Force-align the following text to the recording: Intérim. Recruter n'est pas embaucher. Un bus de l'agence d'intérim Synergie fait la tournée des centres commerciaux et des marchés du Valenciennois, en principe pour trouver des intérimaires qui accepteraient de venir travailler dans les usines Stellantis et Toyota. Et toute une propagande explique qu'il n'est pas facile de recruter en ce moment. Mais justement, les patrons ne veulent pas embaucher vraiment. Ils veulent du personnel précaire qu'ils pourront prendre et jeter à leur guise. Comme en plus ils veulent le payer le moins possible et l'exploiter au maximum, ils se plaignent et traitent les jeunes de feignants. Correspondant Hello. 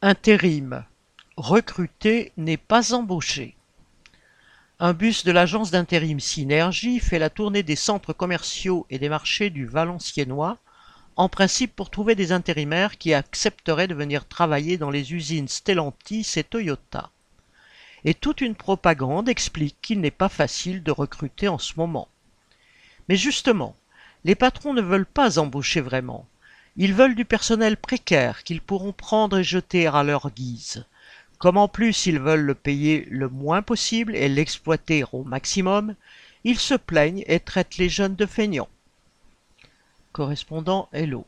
Intérim. 0.00 0.84
Recruter 1.36 2.30
n'est 2.36 2.56
pas 2.56 2.94
embaucher. 2.94 3.56
Un 4.78 4.92
bus 4.92 5.24
de 5.24 5.32
l'agence 5.32 5.72
d'intérim 5.72 6.20
Synergie 6.20 7.00
fait 7.00 7.18
la 7.18 7.30
tournée 7.30 7.64
des 7.64 7.74
centres 7.74 8.12
commerciaux 8.12 8.86
et 8.90 9.00
des 9.00 9.08
marchés 9.08 9.50
du 9.50 9.66
Valenciennois, 9.66 10.58
en 11.16 11.28
principe 11.28 11.74
pour 11.74 11.90
trouver 11.90 12.14
des 12.14 12.30
intérimaires 12.30 12.96
qui 12.96 13.12
accepteraient 13.12 13.88
de 13.88 13.94
venir 13.96 14.28
travailler 14.28 14.78
dans 14.78 14.90
les 14.90 15.14
usines 15.14 15.48
Stellantis 15.48 16.34
et 16.36 16.44
Toyota. 16.44 17.10
Et 18.04 18.14
toute 18.14 18.40
une 18.40 18.54
propagande 18.54 19.28
explique 19.28 19.78
qu'il 19.82 20.00
n'est 20.00 20.12
pas 20.12 20.28
facile 20.28 20.84
de 20.84 20.92
recruter 20.92 21.48
en 21.48 21.58
ce 21.58 21.72
moment. 21.76 22.06
Mais 23.08 23.16
justement, 23.16 23.74
les 24.22 24.36
patrons 24.36 24.74
ne 24.74 24.80
veulent 24.80 25.06
pas 25.06 25.40
embaucher 25.40 25.80
vraiment. 25.80 26.28
Ils 26.80 26.94
veulent 26.94 27.16
du 27.16 27.24
personnel 27.24 27.76
précaire 27.76 28.44
qu'ils 28.44 28.60
pourront 28.60 28.92
prendre 28.92 29.38
et 29.38 29.44
jeter 29.44 29.88
à 29.88 30.04
leur 30.04 30.30
guise. 30.30 30.86
Comme 31.38 31.56
en 31.56 31.66
plus 31.66 32.06
ils 32.06 32.20
veulent 32.20 32.46
le 32.46 32.54
payer 32.54 33.04
le 33.10 33.28
moins 33.28 33.62
possible 33.62 34.14
et 34.14 34.28
l'exploiter 34.28 35.04
au 35.12 35.24
maximum, 35.24 35.96
ils 36.44 36.58
se 36.58 36.74
plaignent 36.74 37.24
et 37.26 37.40
traitent 37.40 37.78
les 37.78 37.88
jeunes 37.88 38.14
de 38.14 38.26
feignants. 38.26 38.68
Correspondant 40.12 40.88
Hello. 40.92 41.26